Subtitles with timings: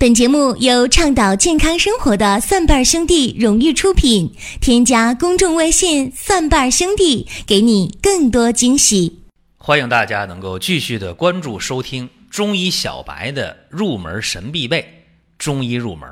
[0.00, 4.34] 本节目由倡导健康生活的蒜瓣兄弟荣誉出品。
[4.58, 9.20] 添加公众微信“蒜瓣兄弟”，给你更多惊喜。
[9.58, 15.04] 欢迎大家能够继续的关注收听中医小白的入门神必备
[15.36, 16.08] 中医入门。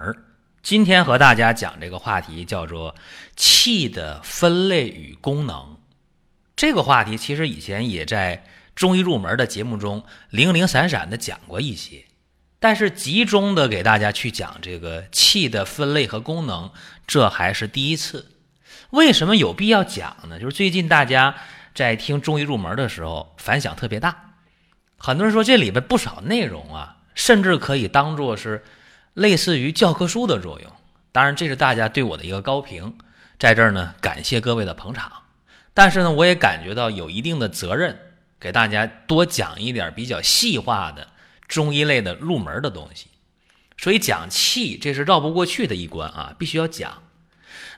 [0.62, 2.94] 今天和大家讲这个话题叫做
[3.36, 5.78] 气的分类与功能。
[6.54, 8.44] 这个话题其实以前也在
[8.74, 12.04] 中医入门的节目中零零散散的讲过一些。
[12.60, 16.70] 但是集中的给大家去讲这个气的分类和功能，
[17.06, 18.32] 这还是第一次。
[18.90, 20.40] 为什么有必要讲呢？
[20.40, 21.34] 就是最近大家
[21.74, 24.34] 在听中医入门的时候反响特别大，
[24.96, 28.64] 很多人说这里边不少内容啊，甚至可以当做是
[29.14, 30.72] 类似于教科书的作用。
[31.12, 32.96] 当然，这是大家对我的一个高评，
[33.38, 35.12] 在这儿呢感谢各位的捧场。
[35.74, 37.96] 但是呢，我也感觉到有一定的责任，
[38.40, 41.06] 给大家多讲一点比较细化的。
[41.48, 43.06] 中医类的入门的东西，
[43.76, 47.02] 所以讲气这是绕不过去的一关啊，必须要讲。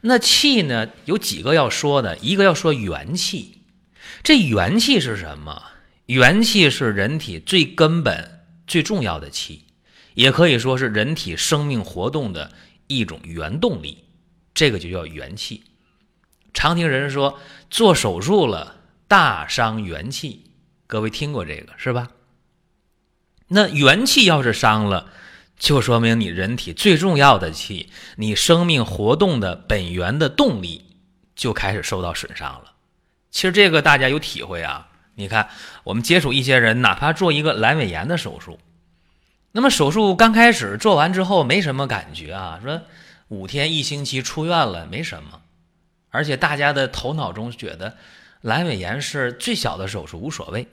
[0.03, 3.63] 那气呢，有几个要说的，一个要说元气。
[4.23, 5.63] 这元气是什么？
[6.07, 9.67] 元气是人体最根本、最重要的气，
[10.15, 12.51] 也可以说是人体生命活动的
[12.89, 14.05] 一种原动力，
[14.53, 15.63] 这个就叫元气。
[16.53, 17.39] 常听人说
[17.71, 20.51] 做手术了大伤元气，
[20.89, 22.11] 各位听过这个是吧？
[23.53, 25.11] 那元气要是伤了，
[25.59, 30.97] 就说明你人体最重要的气，你生命活动的本源的动力
[31.35, 32.75] 就开始受到损伤了。
[33.33, 34.87] 其实这个大家有体会啊。
[35.17, 35.49] 你看，
[35.83, 38.61] 我们接触一些人，哪怕做一个阑尾炎的手术，
[39.51, 42.83] 那么手术刚开始做完之后没什么感觉啊，说
[43.27, 45.43] 五天一星期出院了没什么，
[46.11, 47.97] 而且大家的头脑中觉得
[48.45, 50.69] 阑尾炎是最小的手术，无所谓。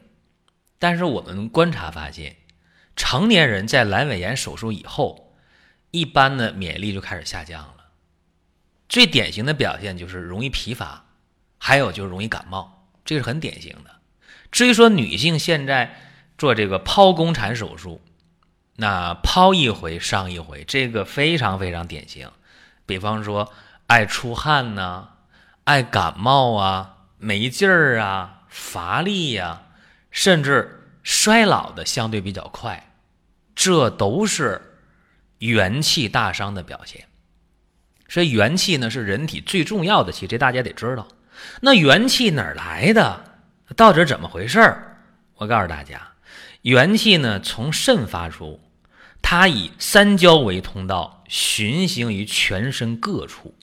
[0.78, 2.36] 但是我们观察发现。
[2.98, 5.34] 成年人在阑尾炎手术以后，
[5.92, 7.74] 一般的免疫力就开始下降了。
[8.90, 11.06] 最典型的表现就是容易疲乏，
[11.58, 13.92] 还有就是容易感冒，这是很典型的。
[14.52, 15.96] 至于说女性现在
[16.38, 18.02] 做这个剖宫产手术，
[18.78, 22.32] 那剖一回伤一回，这个非常非常典型。
[22.86, 23.54] 比方说
[23.86, 25.10] 爱出汗呐，
[25.66, 29.64] 爱感冒啊，没劲儿啊，乏力呀，
[30.10, 30.77] 甚至
[31.08, 32.92] 衰老的相对比较快。
[33.56, 34.62] 这都是
[35.38, 37.08] 元气大伤的表现，
[38.10, 41.08] 所以元气呢是人体最重要的气，这大家得知道。
[41.62, 43.40] 那元气哪来的？
[43.78, 44.60] 到底怎么回事？
[45.36, 46.16] 我告诉大家，
[46.64, 48.60] 元气呢从肾发出，
[49.22, 53.56] 它以三焦为通道，循行于全身各处。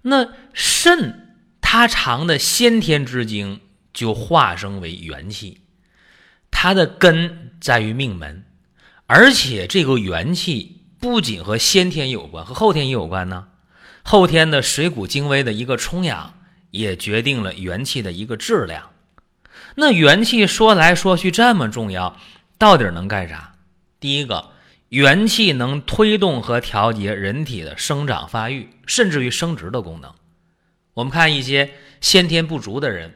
[0.00, 3.60] 那肾它藏的先天之精
[3.92, 5.60] 就化生为元气，
[6.54, 8.46] 它的根在于命门。
[9.06, 13.48] 而且这个元气不仅和先天有关，和后天也有关呢。
[14.02, 16.34] 后天的水谷精微的一个充养，
[16.70, 18.90] 也决定了元气的一个质量。
[19.74, 22.16] 那元气说来说去这么重要，
[22.56, 23.56] 到底能干啥？
[23.98, 24.50] 第一个，
[24.90, 30.14] 元气能推动和调节人体的生长发育，甚至于生殖的功能。
[30.94, 33.14] 我们看一些先天不足的人，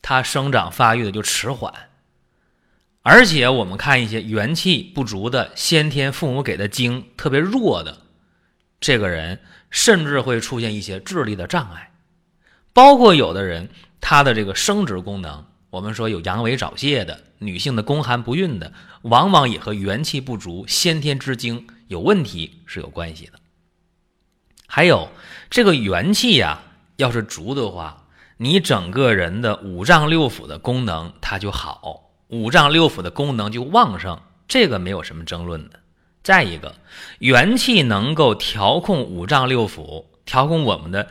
[0.00, 1.89] 他生长发育的就迟缓。
[3.02, 7.96] 而且我们看一些元气不足的先天父母给的精特别弱的
[8.78, 9.40] 这个人，
[9.70, 11.92] 甚至会出现一些智力的障碍。
[12.74, 18.72] 包括有的人他的这个生殖功能，我们说有阳痿早泄的女性的宫寒不孕的，
[19.02, 23.32] 往往也和元气不足、先天之精有问题是有关系的。
[24.66, 25.10] 还有
[25.48, 26.60] 这个元气呀，
[26.96, 28.06] 要是足的话，
[28.36, 32.09] 你整个人的五脏六腑的功能它就好。
[32.30, 35.80] 五脏六腑的功能就旺盛，这个没有什么争论的。
[36.22, 36.76] 再一个，
[37.18, 41.08] 元气能够调控五脏六腑，调控我们的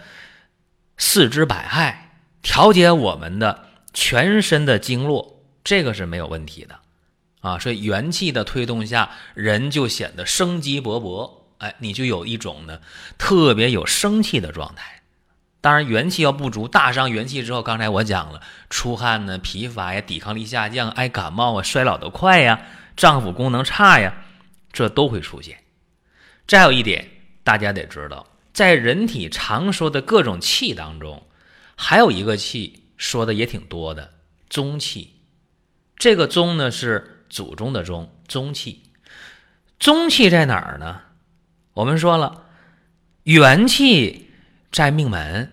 [0.97, 1.95] 四肢百骸，
[2.41, 6.79] 调节我们的全身的经络，这个是没有问题的
[7.41, 7.59] 啊。
[7.59, 12.79] 所以元气的推动下，人就显得生机勃勃，哎，你就有一种呢
[13.17, 14.98] 特别有生气的状态。
[15.61, 22.61] 当然，元气要不足，大伤元气之后，刚才我讲了，出汗呢，疲乏呀，抵抗力下降，爱感冒啊，衰老的快呀，
[22.95, 24.15] 脏腑功能差呀，
[24.71, 25.57] 这都会出现。
[26.47, 27.05] 再有一点，
[27.43, 31.21] 大家得知道，在人体常说的各种气当中，
[31.75, 34.13] 还有一个气说的也挺多的，
[34.47, 35.13] 中气。
[35.97, 38.81] 这个中呢是祖宗的宗，中气。
[39.77, 41.01] 中气在哪儿呢？
[41.73, 42.45] 我们说了，
[43.23, 44.28] 元气。
[44.71, 45.51] 在命门，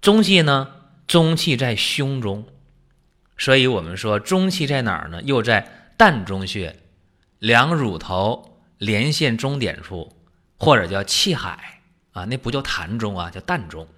[0.00, 0.68] 中气呢？
[1.06, 2.46] 中气在胸中，
[3.36, 5.20] 所以我们说中气在哪儿呢？
[5.24, 6.76] 又在膻中穴、
[7.40, 10.12] 两乳头、连线中点处，
[10.56, 11.80] 或者叫气海
[12.12, 13.88] 啊，那不叫痰中啊，叫膻中。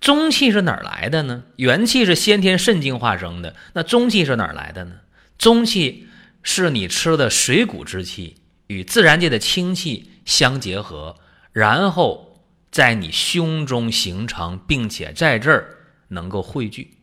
[0.00, 1.44] 中气是哪儿来的呢？
[1.56, 4.96] 元气是先天肾精化生的，那中气是哪儿来的呢？
[5.38, 6.08] 中气
[6.42, 8.36] 是你吃的水谷之气
[8.66, 11.16] 与自然界的清气相结合，
[11.52, 12.27] 然后
[12.70, 15.76] 在你胸中形成，并且在这儿
[16.08, 16.98] 能够汇聚，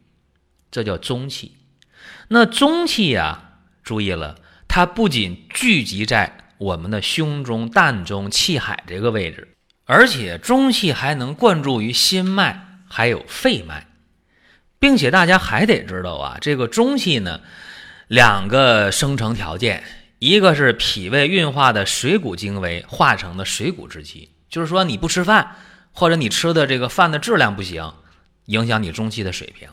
[0.72, 1.58] 这叫中气。
[2.28, 9.48] 那中气呀，注意了，它不仅聚集在我们的胸中、膻中、气海这个位置，
[9.86, 12.64] 而且中气还能灌注于心脉。
[12.88, 13.88] 还有肺脉，
[14.80, 17.42] 并且大家还得知道啊，这个中气呢，
[18.08, 19.84] 两个生成条件，
[20.20, 25.58] 一个是脾胃运化的水谷精微化成的水谷之气，就是说你不吃饭，
[25.92, 27.92] 或者你吃的这个饭的质量不行，
[28.46, 29.68] 影响你中气的水平；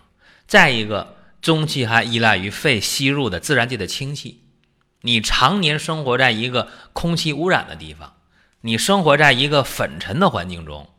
[0.49, 4.43] 再一个，中气还依赖于肺吸入的自然界的清气，
[5.03, 8.15] 你常年生活在一个空气污染的地方，
[8.63, 10.91] 你生活在一个粉尘的环境中。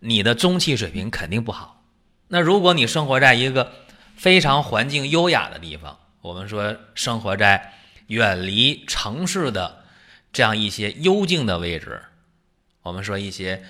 [0.00, 1.84] 你的中气水平肯定不好。
[2.28, 3.70] 那如果你生活在一个
[4.16, 7.74] 非常环境优雅的地方，我们说生活在
[8.06, 9.84] 远离城市的
[10.32, 12.02] 这样一些幽静的位置，
[12.86, 13.64] 我们说一些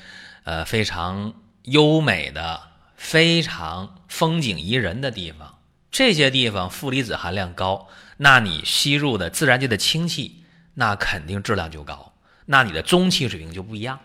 [0.45, 1.33] 呃非常
[1.63, 2.61] 优美的、
[2.97, 5.59] 非常风景宜人的地方，
[5.91, 12.13] 这些地方负离子含量高，那你吸入的自然界的氢气，那肯定质量就高，
[12.45, 14.01] 那你的中气水平就不一样。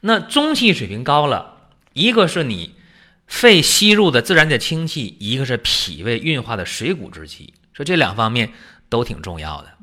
[0.00, 2.74] 那中气水平高了，一个是你
[3.28, 8.52] 肺吸入的自然的氢气，一个是脾胃运化的水谷之气，说这两方面
[8.88, 9.74] 都挺重要的。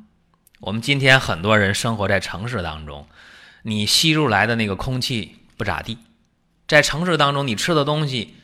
[0.59, 3.07] 我们今天很多人生活在城市当中，
[3.63, 5.97] 你吸入来的那个空气不咋地，
[6.67, 8.35] 在城市当中你吃的东西，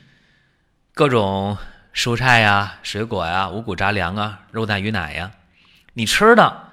[0.94, 1.58] 各种
[1.94, 5.32] 蔬菜呀、水果呀、五谷杂粮啊、肉蛋鱼奶呀，
[5.94, 6.70] 你吃的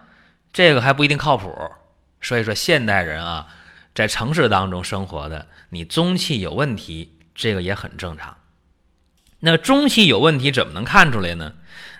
[0.52, 1.52] 这个还不一定靠谱。
[2.20, 3.48] 所以说现代人啊。
[3.94, 8.38] 在城市当中生活的，你中气有问题，这个也很正常。
[9.40, 11.52] 那中气有问题怎么能看出来呢？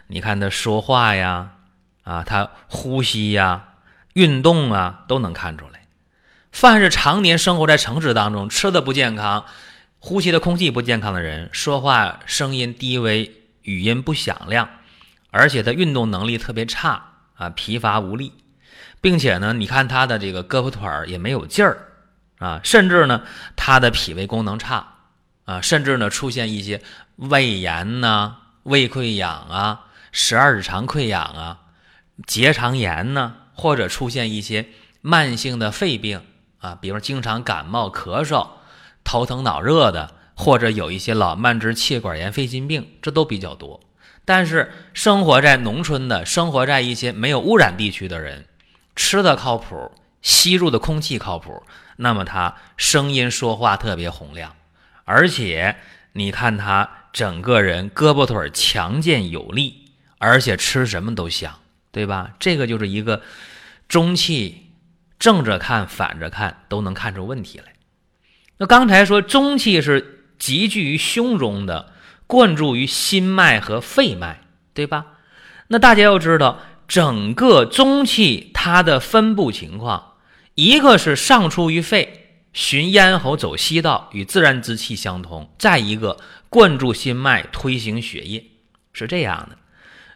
[0.06, 1.50] 你看他说话呀，
[2.04, 3.74] 啊，他呼吸呀、
[4.14, 5.81] 运动啊，都能看出来。
[6.52, 9.46] 凡是常年生活在城市当中，吃的不健康，
[9.98, 13.32] 呼吸的空气不健康的人，说话声音低微，
[13.62, 14.68] 语音不响亮，
[15.30, 18.34] 而且他运动能力特别差啊，疲乏无力。
[19.00, 21.88] 并且呢，你看他的这个胳膊腿儿也没有劲儿
[22.38, 23.22] 啊，甚至呢，
[23.56, 24.86] 他的脾胃功能差
[25.44, 26.82] 啊，甚至呢，出现一些
[27.16, 31.60] 胃炎呐、胃溃疡啊、十二指肠溃疡啊、
[32.26, 34.68] 结肠炎呢，或者出现一些
[35.00, 36.20] 慢性的肺病
[36.62, 38.48] 啊，比如经常感冒、咳嗽、
[39.04, 43.80] 头疼脑热的，或者有一些老慢支气管炎、肺心病，这都比较多。
[44.24, 48.46] 但是生活在农村的、生活在一些没有污染地区的人。
[48.94, 51.62] 吃的靠谱，吸入的空气靠谱，
[51.96, 54.54] 那么他声音说话特别洪亮，
[55.04, 55.76] 而且
[56.12, 61.58] 你看他整个人胳膊腿强健有力，而且吃什么都香，
[61.90, 62.32] 对吧？
[62.38, 63.22] 这个就是一个
[63.88, 64.61] 中气，
[65.22, 67.74] 正着看反着看都能看出问题来。
[68.56, 71.92] 那刚才说中气是集聚于胸中的，
[72.26, 74.40] 灌注于心脉和肺脉，
[74.74, 75.06] 对吧？
[75.68, 76.58] 那大家要知道。
[76.88, 80.14] 整个中气它的分布情况，
[80.56, 86.18] 一个是上出于肺，循咽喉走息道，与自然之气相通；再一个
[86.50, 88.44] 灌注心脉，推行血液，
[88.92, 89.56] 是这样的。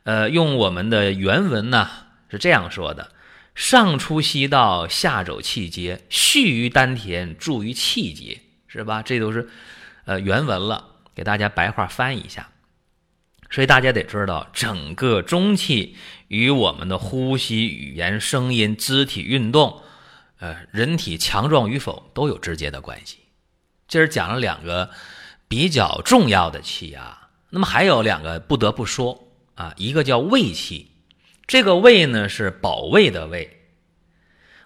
[0.02, 1.88] 呃，用我们的原文呢
[2.28, 3.12] 是这样说的：
[3.56, 9.02] 上出息道，下走气街，蓄于丹田，注于气结，是吧？
[9.02, 9.48] 这都是
[10.04, 10.84] 呃原文了，
[11.14, 12.50] 给大家白话翻译一下。
[13.48, 15.96] 所以大家得知道，整个中气
[16.28, 19.82] 与我们的呼吸、语言、声音、肢体运动，
[20.38, 23.20] 呃，人体强壮与否都有直接的关系。
[23.88, 24.90] 今儿讲了两个
[25.48, 30.90] 比较重要的气啊，那么还有两个不得不说啊，一个叫胃气，
[31.46, 33.62] 这个胃呢是保卫的胃。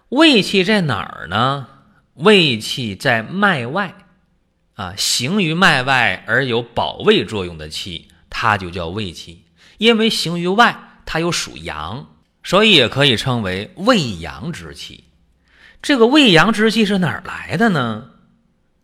[0.08, 1.68] 胃气在哪儿呢？
[2.14, 3.94] 胃气在脉外
[4.75, 8.08] 啊，行于脉外而有保卫作用的气。
[8.28, 9.44] 它就叫胃气，
[9.78, 15.04] 因为行于外，它又属阳，所以也可以称为胃阳之气。
[15.82, 18.10] 这个胃阳之气是哪儿来的呢？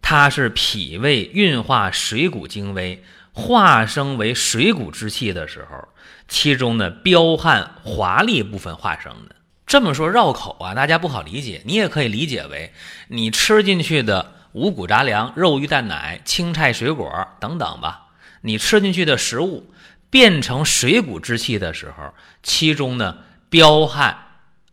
[0.02, 3.02] 它是脾胃运化水谷精微，
[3.36, 5.88] 化生为水谷之气的时候，
[6.26, 9.36] 其中的彪悍华丽部分化生的。
[9.66, 11.60] 这么说绕口啊，大家不好理解。
[11.66, 12.72] 你也可以理解为，
[13.08, 18.06] 你吃进去的五谷杂粮、肉、鱼、蛋、奶、青菜、水果等等吧。
[18.40, 19.70] 你吃进去的食物
[20.08, 23.18] 变成水谷之气的时候，其中呢
[23.50, 24.16] 彪悍、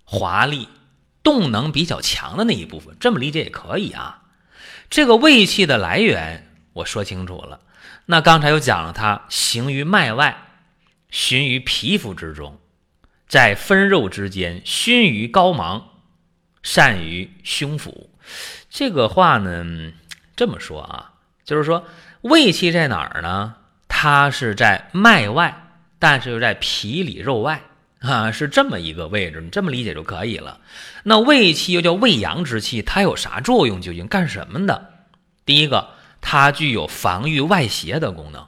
[0.05, 0.69] 华丽、
[1.21, 4.21] 动能比较强的那一部分，这么理解也可以啊。
[4.89, 7.59] 这个胃气的来源我说清楚了，
[8.05, 10.35] 那刚才又讲了，它行于脉外，
[11.09, 12.59] 循于皮肤之中，
[13.27, 15.89] 在分肉之间，熏于膏芒，
[16.61, 18.09] 善于胸腹。
[18.69, 19.91] 这个话呢，
[20.35, 21.13] 这么说啊，
[21.45, 21.85] 就是说
[22.21, 23.55] 胃气在哪儿呢？
[23.87, 27.61] 它是在脉外，但是又在皮里肉外。
[27.99, 30.59] 啊，是这么一个位置，你这么理解就可以了。
[31.03, 33.79] 那胃气又叫胃阳之气，它有啥作用？
[33.79, 34.89] 究竟干什么的？
[35.45, 35.91] 第一个，
[36.23, 38.47] 它具有防御外邪的功能。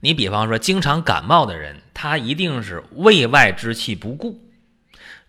[0.00, 4.40] 你比方说，经常感冒的人，他一定是胃外之气不顾。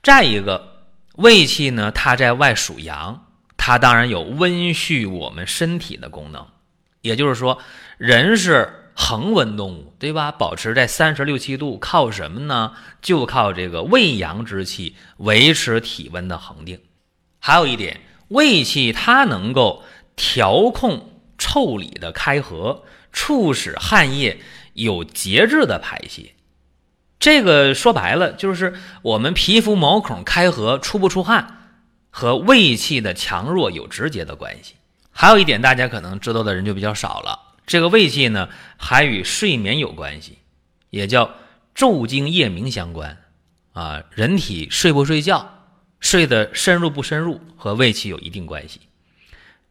[0.01, 0.87] 再一个，
[1.17, 6.47] 胃气呢，它在外属阳，它当然有温煦我们身体的功能。
[7.01, 7.59] 也就是说，
[7.99, 8.79] 人是。
[8.95, 10.31] 恒温动物，对吧？
[10.31, 12.73] 保持在三十六七度，靠什么呢？
[13.01, 16.79] 就靠这个胃阳之气维持体温的恒定。
[17.39, 19.83] 还有一点，胃气它能够
[20.15, 21.09] 调控
[21.43, 24.39] 腠理的开合，促使汗液
[24.73, 26.33] 有节制的排泄。
[27.19, 34.75] 这个说白了，就是我们皮肤毛孔开合出不出汗，和胃气的强弱有直接的关系。
[35.11, 37.39] 还有一点，大家可能知道的人就比较少了。
[37.67, 38.47] 这个胃气呢，
[38.77, 40.39] 还与睡眠有关系，
[40.89, 41.35] 也叫
[41.75, 43.17] 昼经夜明相关
[43.73, 44.03] 啊。
[44.11, 45.67] 人体睡不睡觉，
[45.99, 48.81] 睡得深入不深入，和胃气有一定关系。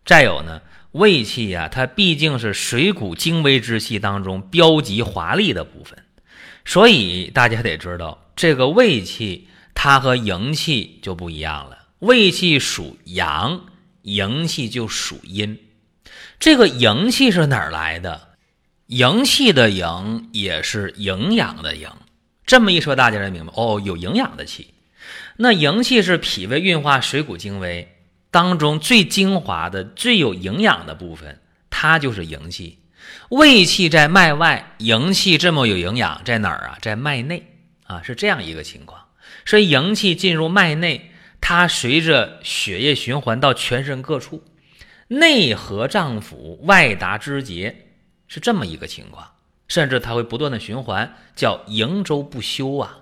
[0.04, 5.98] 再有呢，胃气呀，它毕竟是水谷精微之气当中标极华丽的部分，
[6.64, 11.78] 所以大家得知道，这个胃气它和营气就不一样了。
[11.98, 13.64] 胃气属阳，
[14.02, 15.58] 营气就属阴。
[16.38, 18.28] 这个营气是哪儿来的？
[18.88, 21.88] 营气的营也是营养的营。
[22.44, 24.74] 这么一说，大家就明白哦，有营养的气。
[25.36, 27.91] 那营气是脾胃运化水谷精微
[28.32, 32.80] 当中最精华的、最有营养的部分，它就是营气。
[33.28, 36.78] 胃气在脉外，营气这么有营养，在哪儿啊？
[36.80, 37.46] 在脉内
[37.84, 39.00] 啊，是这样一个情况。
[39.44, 44.42] 所以营气进入脉内，它随着血液循环到全身各处。
[45.08, 47.88] 内合脏腑，外达肢节，
[48.28, 49.28] 是这么一个情况，
[49.68, 53.01] 甚至它会不断的循环，叫营周不休啊。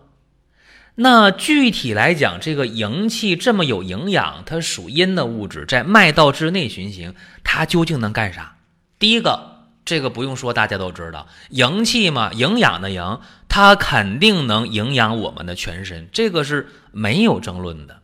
[1.02, 8.56] 那具体来讲，这个营气这么有营养，它属阴的物质在脉道之内循行，它究竟能干啥？
[8.98, 18.00] 第一个，这个不用说，大家都知道，营气嘛，营养的营，它肯定能营养我们的全身，这个是没有争论的。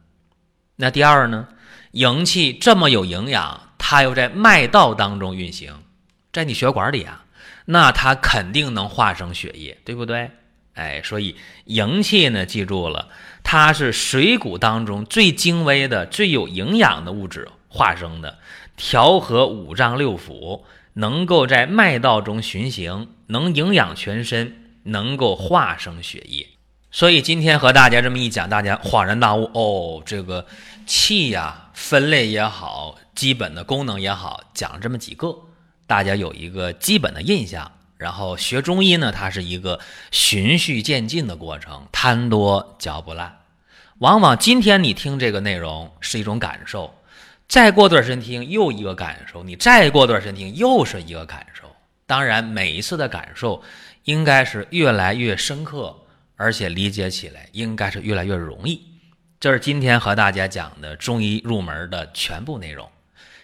[0.76, 1.48] 那第二呢，
[1.90, 3.60] 营气这么有营养。
[3.78, 5.72] 它又在脉道当中运行，
[6.32, 7.26] 在你血管里啊，
[7.66, 10.30] 那它肯定能化生血液，对不对？
[10.76, 13.09] 哎，所以营气呢，记住了，
[13.42, 18.38] 它是水谷当中最精微的、最有营养的物质化生的，
[18.76, 26.47] 调和五脏六腑，能够在脉道中循行，能营养全身，能够化生血液。
[26.90, 30.47] 所以今天和大家这么一讲，大家恍然大悟哦，这个
[30.87, 32.97] 气呀，分类也好。
[33.14, 35.35] 基本的功能也好，讲这么几个，
[35.87, 37.73] 大家有一个基本的印象。
[37.96, 43.38] 然后学中医呢，它是一个循序渐进的过程，贪多嚼不烂。
[43.98, 46.94] 往往今天你听这个内容是一种感受，
[47.48, 51.64] 再过段时间听又一个感受，你再过段时间听又是一个感受。
[52.06, 53.62] 当然，每一次的感受
[54.04, 55.96] 应该是越来越深刻，
[56.36, 58.80] 而且理解起来应该是越来越容易。
[59.40, 62.88] 这是今天和大家讲的中医入门的全部内容。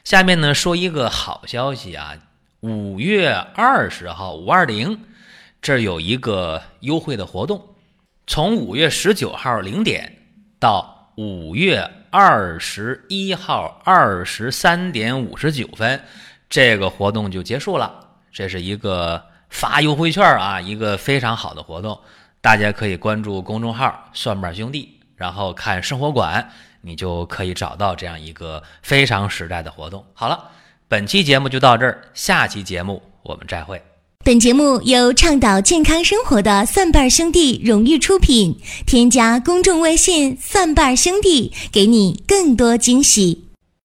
[0.05, 2.17] 下面呢说一个好消息啊，
[2.63, 4.97] 五月二十号五二零，
[5.61, 7.61] 这儿有一个优惠的活动，
[8.29, 10.17] 从五月十九号零点
[10.61, 16.01] 到五月二十一号二十三点五十九分，
[16.49, 18.07] 这个活动就结束了。
[18.31, 21.99] 这是一个发优惠券啊，一个非常好的活动，
[22.41, 26.49] 大家可以关注公众号“蒜瓣兄弟”，然后看生活馆。
[26.85, 30.05] 你就可以找到这样一个非常实在的活动。
[30.15, 30.51] 好了，
[30.93, 33.81] 本期节目就到这儿，下期节目我们再会。
[34.23, 43.52] 本节目由倡导健康生活的蒜瓣兄弟荣誉出品，添加公众微信“蒜瓣兄弟”，给你更多惊喜。